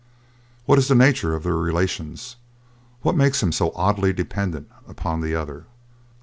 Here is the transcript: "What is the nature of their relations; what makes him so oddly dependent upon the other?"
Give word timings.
"What 0.65 0.79
is 0.79 0.87
the 0.87 0.95
nature 0.95 1.35
of 1.35 1.43
their 1.43 1.55
relations; 1.55 2.35
what 3.03 3.15
makes 3.15 3.43
him 3.43 3.51
so 3.51 3.71
oddly 3.75 4.11
dependent 4.11 4.67
upon 4.87 5.21
the 5.21 5.35
other?" 5.35 5.65